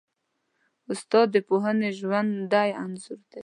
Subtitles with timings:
[0.91, 3.39] استاد د پوهنې ژوندی انځور دی.